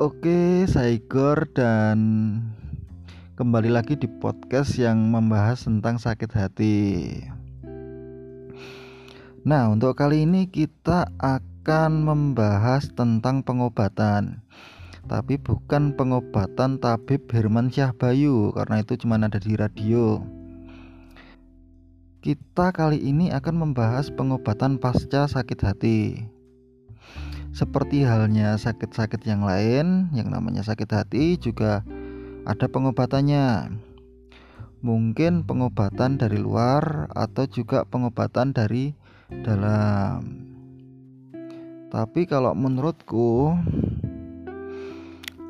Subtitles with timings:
[0.00, 2.00] Oke, saya Igor dan
[3.36, 6.80] kembali lagi di podcast yang membahas tentang sakit hati.
[9.44, 14.40] Nah, untuk kali ini kita akan membahas tentang pengobatan.
[15.04, 20.24] Tapi bukan pengobatan tabib Herman Syah Bayu karena itu cuma ada di radio.
[22.24, 26.39] Kita kali ini akan membahas pengobatan pasca sakit hati.
[27.50, 31.82] Seperti halnya sakit-sakit yang lain, yang namanya sakit hati juga
[32.46, 33.74] ada pengobatannya.
[34.80, 38.96] Mungkin pengobatan dari luar atau juga pengobatan dari
[39.44, 40.46] dalam.
[41.90, 43.52] Tapi kalau menurutku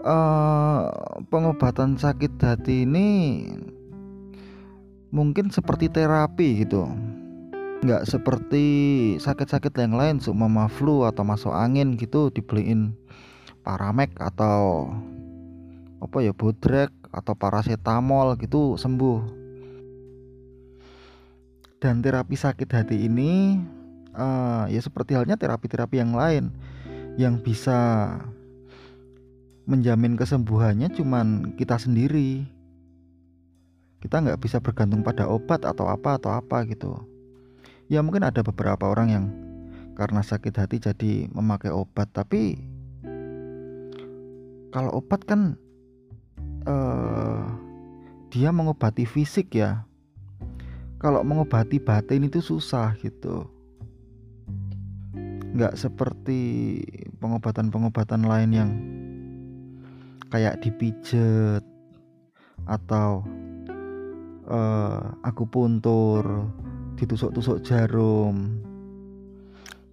[0.03, 0.83] uh,
[1.29, 3.09] pengobatan sakit hati ini
[5.13, 6.89] mungkin seperti terapi gitu
[7.81, 8.67] nggak seperti
[9.17, 12.93] sakit-sakit yang lain seumpama flu atau masuk angin gitu dibeliin
[13.65, 14.93] paramek atau
[16.05, 19.41] apa ya bodrek atau paracetamol gitu sembuh.
[21.81, 23.57] Dan terapi sakit hati ini
[24.13, 26.53] uh, ya seperti halnya terapi-terapi yang lain
[27.17, 28.13] yang bisa
[29.65, 32.45] menjamin kesembuhannya cuman kita sendiri.
[34.05, 37.10] Kita nggak bisa bergantung pada obat atau apa atau apa gitu
[37.91, 39.25] ya mungkin ada beberapa orang yang
[39.99, 42.57] karena sakit hati jadi memakai obat tapi
[44.71, 45.59] kalau obat kan
[46.65, 47.43] uh,
[48.31, 49.83] dia mengobati fisik ya.
[51.03, 53.51] Kalau mengobati batin itu susah gitu.
[55.51, 56.41] Nggak seperti
[57.19, 58.71] pengobatan-pengobatan lain yang
[60.31, 61.67] kayak dipijet
[62.71, 63.27] atau
[64.47, 66.47] uh, akupuntur
[67.01, 68.61] ditusuk-tusuk jarum.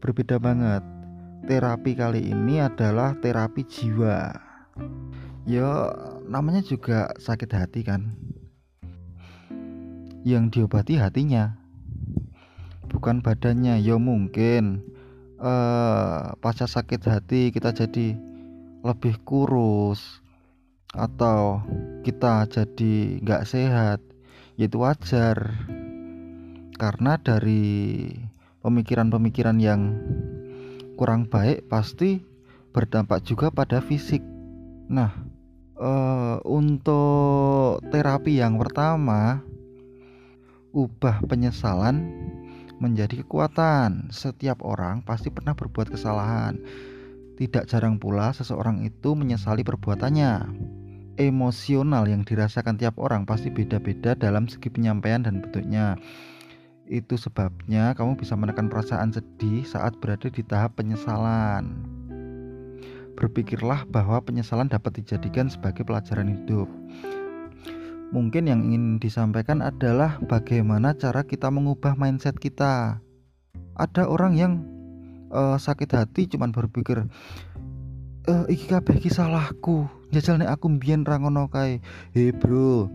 [0.04, 0.84] Berbeda banget.
[1.48, 4.36] Terapi kali ini adalah terapi jiwa.
[5.48, 5.96] Ya,
[6.28, 8.12] namanya juga sakit hati kan.
[10.28, 11.56] Yang diobati hatinya.
[12.92, 13.80] Bukan badannya.
[13.80, 14.84] Ya mungkin
[15.40, 18.20] uh, pasca sakit hati kita jadi
[18.84, 20.20] lebih kurus
[20.92, 21.62] atau
[22.02, 24.00] kita jadi nggak sehat
[24.56, 25.54] ya itu wajar
[26.78, 28.08] karena dari
[28.62, 29.98] pemikiran-pemikiran yang
[30.98, 32.22] kurang baik pasti
[32.74, 34.22] berdampak juga pada fisik.
[34.90, 35.14] Nah,
[35.78, 39.42] uh, untuk terapi yang pertama,
[40.74, 42.06] ubah penyesalan
[42.78, 44.14] menjadi kekuatan.
[44.14, 46.62] Setiap orang pasti pernah berbuat kesalahan.
[47.38, 50.34] Tidak jarang pula seseorang itu menyesali perbuatannya.
[51.18, 55.98] Emosional yang dirasakan tiap orang pasti beda-beda dalam segi penyampaian dan bentuknya.
[56.88, 61.84] Itu sebabnya kamu bisa menekan perasaan sedih saat berada di tahap penyesalan.
[63.20, 66.72] Berpikirlah bahwa penyesalan dapat dijadikan sebagai pelajaran hidup.
[68.16, 73.04] Mungkin yang ingin disampaikan adalah bagaimana cara kita mengubah mindset kita.
[73.76, 74.64] Ada orang yang
[75.28, 77.04] uh, sakit hati cuman berpikir
[78.28, 79.92] eh iki kabeh iki salahku.
[80.16, 81.84] Jajal nek aku mbiyen ra ngono kae.
[82.40, 82.88] Bro,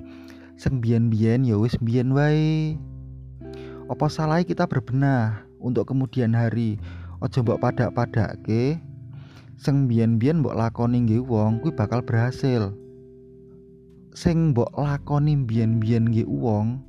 [0.57, 2.81] sembian-bian ya wis mbiyen wae.
[3.93, 6.81] Apa salah kita berbenah untuk kemudian hari?
[7.21, 8.81] Ojo mbok padak-padake.
[9.61, 12.73] Sing biyen-biyen mbok lakoni nggih wong kuwi bakal berhasil.
[14.17, 16.81] Sing mbok lakoni biyen-biyen nggih wong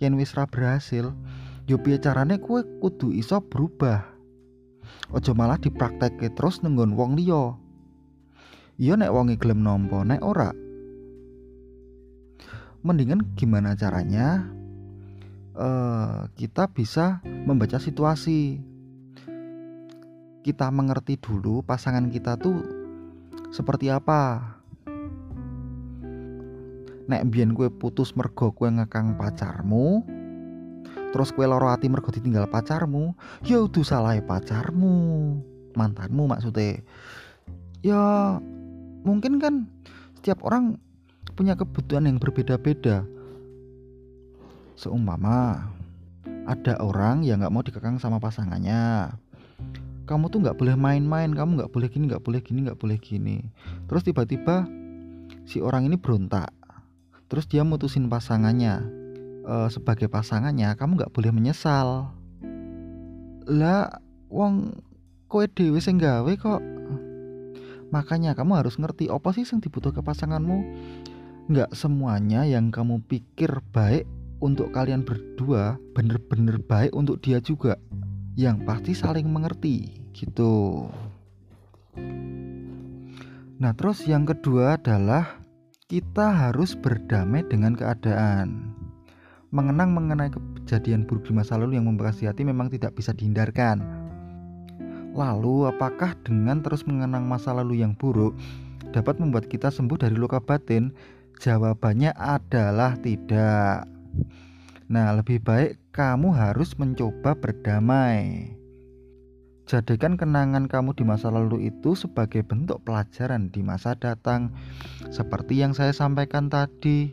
[0.00, 1.12] yen wis ra berhasil,
[1.68, 4.00] yo piye carane kowe kudu iso berubah.
[5.12, 7.52] Ojo malah dipraktekke terus nenggon wong liya.
[8.80, 10.56] Iya nek wonge gelem nampa, nek ora
[12.80, 14.48] mendingan gimana caranya
[15.58, 18.62] uh, kita bisa membaca situasi.
[20.46, 22.62] Kita mengerti dulu pasangan kita tuh
[23.52, 24.54] seperti apa.
[27.08, 30.04] Nek biyen kue putus mergo kue ngekang pacarmu,
[31.12, 35.36] terus kue loro hati mergo ditinggal pacarmu, ya udah salah pacarmu,
[35.72, 36.84] mantanmu maksudnya.
[37.80, 38.36] Ya
[39.04, 39.68] mungkin kan
[40.20, 40.76] setiap orang
[41.32, 43.08] punya kebutuhan yang berbeda-beda
[44.78, 45.66] seumpama
[46.46, 49.12] ada orang yang nggak mau dikekang sama pasangannya.
[50.08, 53.36] Kamu tuh nggak boleh main-main kamu nggak boleh gini nggak boleh gini nggak boleh gini.
[53.90, 54.64] Terus tiba-tiba
[55.44, 56.48] si orang ini berontak.
[57.28, 58.80] Terus dia mutusin pasangannya.
[59.44, 62.08] E, sebagai pasangannya kamu nggak boleh menyesal.
[63.44, 64.00] Lah
[64.32, 64.72] wong
[65.28, 66.62] kowe dewe sing gawe kok.
[67.92, 70.64] Makanya kamu harus ngerti apa sih yang dibutuhkan pasanganmu?
[71.52, 74.08] Nggak semuanya yang kamu pikir baik
[74.38, 77.74] untuk kalian berdua bener-bener baik untuk dia juga
[78.38, 80.86] yang pasti saling mengerti gitu
[83.58, 85.42] Nah, terus yang kedua adalah
[85.90, 88.70] kita harus berdamai dengan keadaan.
[89.50, 90.30] Mengenang mengenai
[90.62, 93.82] kejadian buruk di masa lalu yang membekas hati memang tidak bisa dihindarkan.
[95.10, 98.38] Lalu, apakah dengan terus mengenang masa lalu yang buruk
[98.94, 100.94] dapat membuat kita sembuh dari luka batin?
[101.42, 103.97] Jawabannya adalah tidak.
[104.88, 108.48] Nah, lebih baik kamu harus mencoba berdamai.
[109.68, 114.48] Jadikan kenangan kamu di masa lalu itu sebagai bentuk pelajaran di masa datang,
[115.12, 117.12] seperti yang saya sampaikan tadi.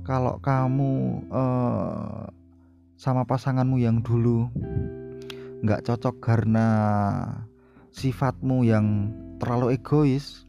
[0.00, 2.24] Kalau kamu uh,
[2.96, 4.48] sama pasanganmu yang dulu
[5.60, 6.68] nggak cocok karena
[7.92, 10.48] sifatmu yang terlalu egois,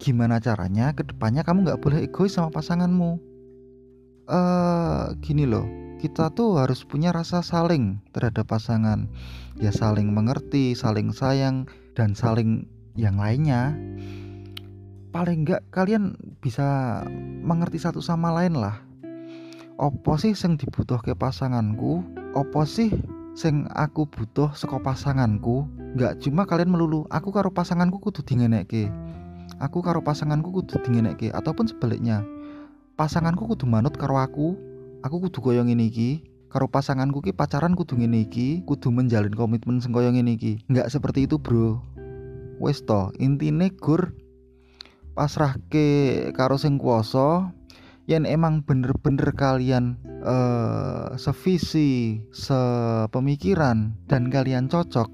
[0.00, 3.29] gimana caranya ke depannya kamu nggak boleh egois sama pasanganmu?
[4.30, 5.66] Uh, gini loh,
[5.98, 9.10] kita tuh harus punya rasa saling terhadap pasangan.
[9.58, 11.66] Ya saling mengerti saling sayang
[11.98, 13.74] dan saling yang lainnya.
[15.10, 17.02] Paling enggak kalian bisa
[17.42, 18.78] mengerti satu sama lain lah.
[19.82, 22.06] Opo sih sing dibutuh ke pasanganku?
[22.38, 22.94] Opo sih
[23.34, 25.66] sing aku butuh seko pasanganku?
[25.98, 28.86] Nggak cuma kalian melulu aku karo pasanganku kudu dingenekke.
[29.58, 32.22] Aku karo pasanganku kudu dingenekke ataupun sebaliknya
[33.00, 34.60] pasanganku kudu manut karo aku.
[35.00, 36.20] Aku kudu koyo ngene iki.
[36.52, 40.60] Karo pasanganku ki pacaran kudu ngene iki kudu menjalin komitmen sing koyo ngene iki.
[40.68, 41.80] Nggak seperti itu bro.
[42.60, 44.12] Wes to intine gur
[45.16, 47.56] pasrahke karo sing kuasa
[48.04, 55.08] yen emang bener-bener kalian uh, sevisi sepemikiran dan kalian cocok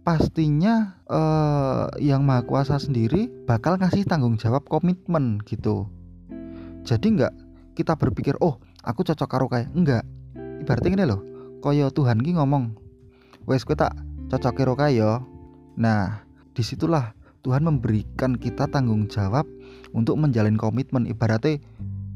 [0.00, 5.92] pastinya uh, yang maha kuasa sendiri bakal ngasih tanggung jawab komitmen gitu
[6.82, 7.34] jadi nggak
[7.78, 9.70] kita berpikir oh aku cocok karo kayak.
[9.72, 10.04] Enggak
[10.62, 11.20] ibaratnya gini loh
[11.58, 12.78] koyo Tuhan ki ngomong
[13.46, 13.98] wes tak
[14.30, 15.22] cocok karo kaya
[15.74, 16.22] nah
[16.54, 19.42] di situlah Tuhan memberikan kita tanggung jawab
[19.90, 21.10] untuk menjalin komitmen.
[21.10, 21.58] Ibaratnya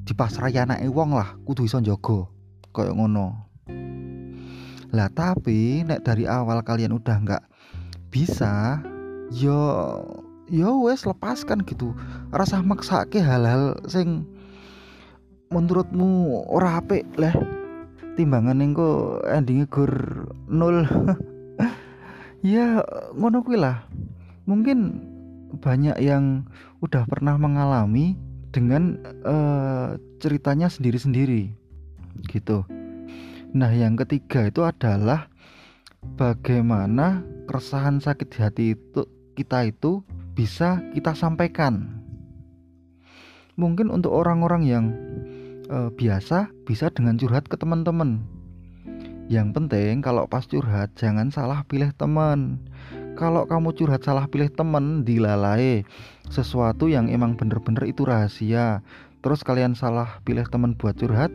[0.07, 2.31] di pasrah anak wong lah kudu iso njogo
[2.71, 3.35] koyo ngono.
[4.95, 7.43] Lah tapi nek dari awal kalian udah nggak
[8.15, 8.79] bisa
[9.35, 9.59] yo
[10.47, 11.91] yo wes lepaskan gitu.
[12.31, 14.31] Rasa maksa ke hal-hal sing
[15.51, 17.35] menurutmu ora apik lah
[18.17, 19.93] timbangan engko endingnya gur
[20.49, 20.89] nol
[22.43, 22.81] ya
[23.13, 23.85] ngono lah.
[24.49, 24.79] Mungkin
[25.61, 26.49] banyak yang
[26.81, 28.15] udah pernah mengalami
[28.51, 28.97] dengan
[29.27, 31.53] uh, ceritanya sendiri-sendiri
[32.33, 32.65] gitu.
[33.53, 35.29] Nah yang ketiga itu adalah
[36.17, 37.21] bagaimana
[37.51, 39.03] keresahan sakit hati itu
[39.37, 40.01] kita itu
[40.33, 42.01] bisa kita sampaikan.
[43.57, 44.85] Mungkin untuk orang-orang yang
[45.71, 48.23] uh, biasa bisa dengan curhat ke teman-teman.
[49.27, 52.63] Yang penting kalau pas curhat jangan salah pilih teman.
[53.19, 55.83] Kalau kamu curhat salah pilih teman dilalai
[56.29, 58.85] sesuatu yang emang bener-bener itu rahasia.
[59.25, 61.35] Terus kalian salah pilih teman buat curhat,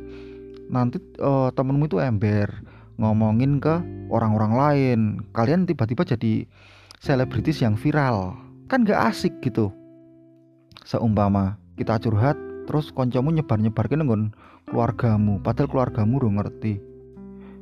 [0.71, 2.47] nanti uh, temenmu itu ember
[2.95, 4.99] ngomongin ke orang-orang lain.
[5.35, 6.47] Kalian tiba-tiba jadi
[7.01, 8.37] selebritis yang viral.
[8.71, 9.73] Kan gak asik gitu.
[10.87, 12.39] Seumpama kita curhat
[12.69, 13.97] terus koncomu nyebar-nyebar ke
[14.69, 16.73] keluargamu padahal keluargamu udah ngerti.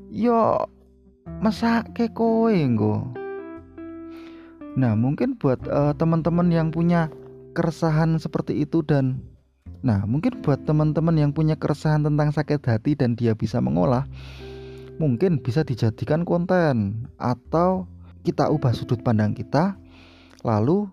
[0.10, 0.66] Yo
[1.38, 3.06] masa ke kowe engko
[4.74, 7.13] nah mungkin buat uh, teman-teman yang punya
[7.53, 9.22] keresahan seperti itu dan
[9.86, 14.10] nah mungkin buat teman-teman yang punya keresahan tentang sakit hati dan dia bisa mengolah
[15.00, 17.88] mungkin bisa dijadikan konten atau
[18.27, 19.79] kita ubah sudut pandang kita
[20.44, 20.91] lalu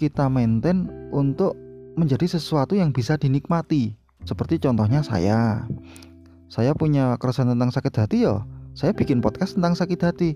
[0.00, 1.56] kita maintain untuk
[1.96, 3.96] menjadi sesuatu yang bisa dinikmati.
[4.28, 5.64] Seperti contohnya saya.
[6.46, 8.44] Saya punya keresahan tentang sakit hati ya.
[8.76, 10.30] Saya bikin podcast tentang sakit hati.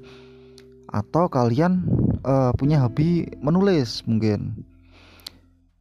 [0.90, 1.86] Atau kalian
[2.26, 4.66] uh, punya hobi menulis mungkin.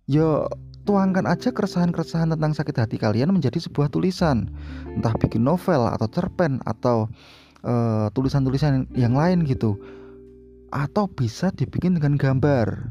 [0.06, 0.46] Ya
[0.84, 4.52] tuangkan aja keresahan-keresahan tentang sakit hati kalian menjadi sebuah tulisan.
[4.90, 7.10] Entah bikin novel atau cerpen atau
[7.60, 9.78] tulisan eh, tulisan-tulisan yang lain gitu.
[10.74, 12.90] Atau bisa dibikin dengan gambar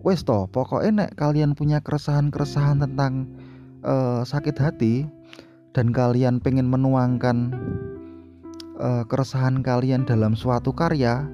[0.00, 3.28] wes toh pokoknya nek kalian punya keresahan-keresahan tentang
[3.84, 5.04] uh, sakit hati
[5.76, 7.52] dan kalian pengen menuangkan
[8.80, 11.28] uh, keresahan kalian dalam suatu karya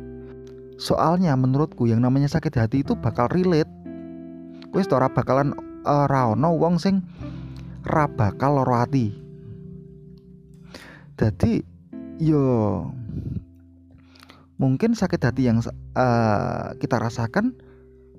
[0.77, 3.71] soalnya menurutku yang namanya sakit hati itu bakal relate.
[4.77, 5.57] Wes toh bakalan
[5.89, 7.01] uh, raono wong sing
[7.87, 8.77] ra bakal loro
[11.17, 11.65] jadi
[12.21, 12.45] yo
[14.61, 15.65] mungkin sakit hati yang
[15.97, 17.57] uh, kita rasakan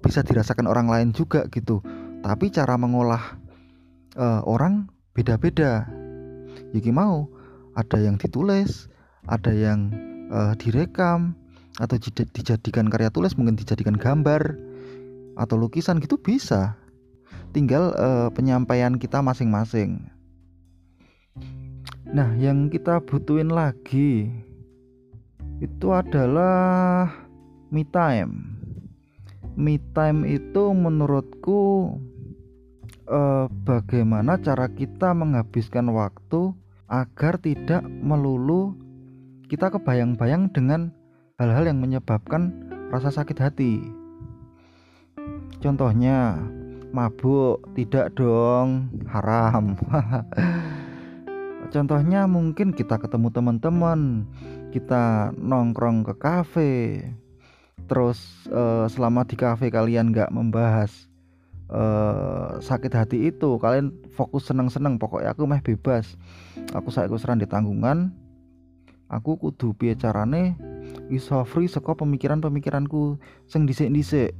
[0.01, 1.81] bisa dirasakan orang lain juga gitu.
[2.21, 3.37] Tapi cara mengolah
[4.17, 5.85] uh, orang beda-beda.
[6.73, 7.29] Yuki ya mau?
[7.77, 8.89] Ada yang ditulis
[9.27, 9.91] ada yang
[10.31, 11.35] uh, direkam
[11.77, 11.99] atau
[12.33, 14.57] dijadikan karya tulis mungkin dijadikan gambar
[15.37, 16.73] atau lukisan gitu bisa.
[17.53, 20.09] Tinggal uh, penyampaian kita masing-masing.
[22.07, 24.31] Nah yang kita butuhin lagi
[25.59, 27.11] itu adalah
[27.69, 28.56] me time
[29.57, 31.97] me time itu menurutku
[33.09, 36.53] uh, bagaimana cara kita menghabiskan waktu
[36.87, 38.77] agar tidak melulu
[39.49, 40.93] kita kebayang-bayang dengan
[41.41, 42.53] hal-hal yang menyebabkan
[42.93, 43.73] rasa sakit hati.
[45.57, 46.37] Contohnya,
[46.93, 49.73] mabuk tidak dong, haram.
[51.73, 54.23] Contohnya mungkin kita ketemu teman-teman,
[54.71, 56.75] kita nongkrong ke kafe,
[57.87, 61.07] terus uh, selama di kafe kalian nggak membahas
[61.71, 66.19] uh, sakit hati itu kalian fokus seneng-seneng pokoknya aku meh bebas.
[66.75, 68.11] Aku saya seran di tanggungan
[69.07, 70.59] aku kudu piye carane?
[71.07, 73.19] Iso free saka pemikiran-pemikiranku.
[73.47, 74.35] Sing dhisik-dhisik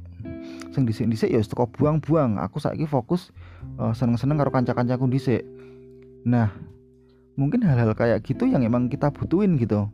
[0.74, 2.38] sing dhisik-dhisik ya teko buang-buang.
[2.42, 3.32] Aku saiki fokus
[3.80, 5.42] uh, seneng-seneng karo kanca-kancaku dhisik.
[6.28, 6.52] Nah
[7.38, 9.86] mungkin hal-hal kayak gitu yang emang kita butuhin gitu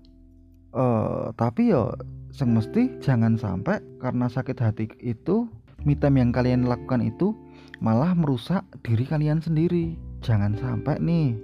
[0.74, 1.94] uh, tapi ya
[2.34, 5.46] sing mesti jangan sampai karena sakit hati itu
[5.86, 7.32] me yang kalian lakukan itu
[7.78, 9.94] malah merusak diri kalian sendiri.
[10.24, 11.36] Jangan sampai nih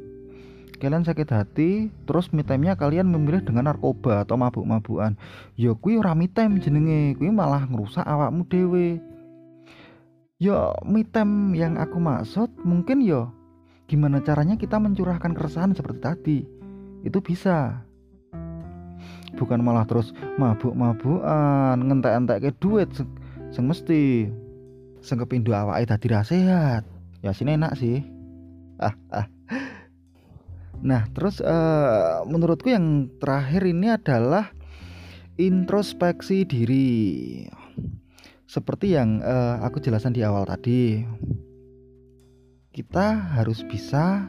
[0.80, 1.70] kalian sakit hati
[2.08, 5.14] terus me nya kalian memilih dengan narkoba atau mabuk-mabukan.
[5.54, 8.98] Ya kui ora me time jenenge kui malah ngerusak awakmu dewe
[10.40, 11.04] ya me
[11.52, 13.28] yang aku maksud mungkin ya
[13.86, 16.38] gimana caranya kita mencurahkan keresahan seperti tadi?
[17.04, 17.84] Itu bisa
[19.38, 22.88] bukan malah terus mabuk-mabukan ngentek-entek ke duit
[23.50, 24.30] sing mesti.
[25.00, 26.84] Sing kepindho awake dadi sehat
[27.24, 28.04] ya sini enak sih.
[28.80, 29.26] Ah, ah.
[30.80, 34.52] nah terus uh, menurutku yang terakhir ini adalah
[35.36, 37.44] introspeksi diri.
[38.44, 41.04] Seperti yang uh, aku jelaskan di awal tadi.
[42.70, 44.26] Kita harus bisa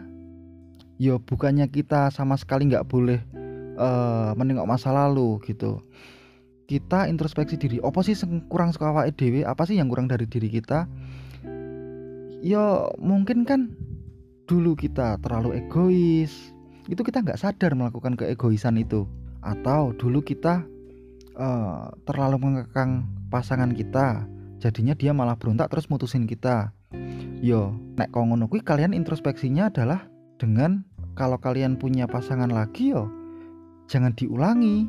[1.02, 3.41] yo ya bukannya kita sama sekali nggak boleh
[3.78, 5.80] uh, menengok masa lalu gitu.
[6.68, 8.16] Kita introspeksi diri apa sih
[8.48, 10.88] kurang suka awake apa sih yang kurang dari diri kita?
[12.42, 13.76] Ya mungkin kan
[14.48, 16.32] dulu kita terlalu egois.
[16.88, 19.06] Itu kita nggak sadar melakukan keegoisan itu.
[19.44, 20.64] Atau dulu kita
[21.36, 24.26] uh, terlalu mengekang pasangan kita.
[24.64, 26.72] Jadinya dia malah berontak terus mutusin kita.
[27.44, 30.08] Yo nek kongono kalian introspeksinya adalah
[30.40, 30.88] dengan
[31.20, 33.21] kalau kalian punya pasangan lagi yo
[33.92, 34.88] jangan diulangi.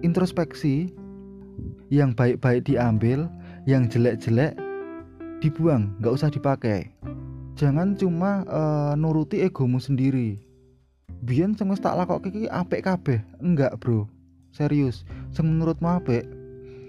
[0.00, 0.88] Introspeksi.
[1.92, 3.28] Yang baik-baik diambil
[3.68, 4.56] yang jelek-jelek
[5.44, 6.88] dibuang nggak usah dipakai.
[7.54, 10.40] Jangan cuma uh, nuruti egomu sendiri.
[11.22, 13.20] Biar sing tak lakok kiki apik kabeh?
[13.38, 14.08] Enggak bro.
[14.50, 15.06] Serius.
[15.30, 16.24] Sing menurutmu apik?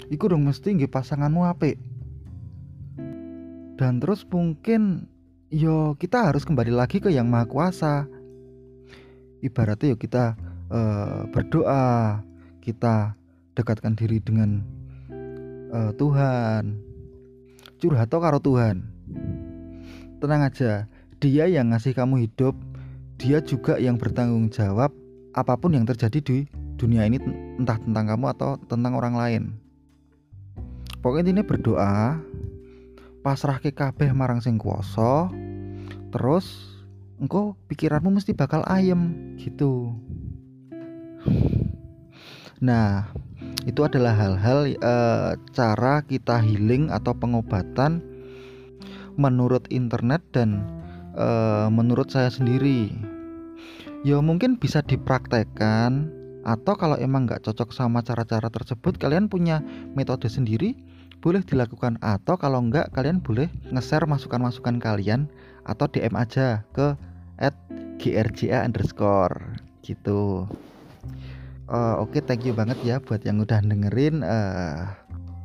[0.09, 1.77] Iku dong mesti nggih pasanganmu apik.
[3.75, 5.11] Dan terus mungkin
[5.51, 8.09] yo kita harus kembali lagi ke yang maha kuasa.
[9.45, 10.33] Ibaratnya yo kita
[10.75, 12.19] uh, berdoa
[12.59, 13.15] kita
[13.55, 14.59] dekatkan diri dengan
[15.71, 16.75] uh, Tuhan.
[17.79, 18.83] Curhat karo Tuhan.
[20.19, 20.91] Tenang aja
[21.23, 22.55] dia yang ngasih kamu hidup
[23.15, 24.91] dia juga yang bertanggung jawab
[25.31, 26.37] apa pun yang terjadi di
[26.75, 27.19] dunia ini
[27.55, 29.43] entah tentang kamu atau tentang orang lain.
[30.99, 32.19] Pokoknya ini berdoa
[33.21, 35.29] pasrah ke kabeh marang sing kuasa
[36.13, 36.75] terus
[37.17, 39.95] engkau pikiranmu mesti bakal ayem gitu
[42.63, 43.09] Nah,
[43.65, 44.95] itu adalah hal-hal e,
[45.51, 47.99] cara kita healing atau pengobatan
[49.17, 50.63] menurut internet dan
[51.17, 51.27] e,
[51.73, 52.93] menurut saya sendiri.
[54.05, 56.13] Ya mungkin bisa dipraktekkan
[56.45, 59.65] atau kalau emang nggak cocok sama cara-cara tersebut kalian punya
[59.97, 60.77] metode sendiri
[61.25, 65.25] boleh dilakukan atau kalau enggak kalian boleh nge-share masukan-masukan kalian
[65.65, 66.93] atau DM aja ke
[67.41, 67.57] at
[67.97, 70.45] grja underscore gitu
[71.69, 74.21] uh, oke okay, thank you banget ya buat yang udah dengerin.
[74.21, 74.89] Uh,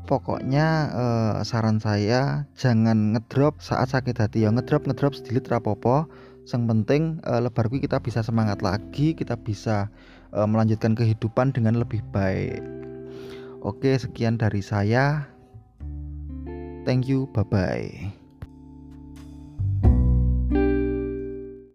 [0.08, 4.50] pokoknya uh, saran saya jangan ngedrop saat sakit hati ya.
[4.52, 6.08] Ngedrop ngedrop sedikit rapopo
[6.50, 9.86] yang penting uh, lebar kita bisa semangat lagi kita bisa
[10.34, 12.58] uh, melanjutkan kehidupan dengan lebih baik.
[13.62, 15.30] Oke sekian dari saya.
[16.88, 18.19] Thank you bye bye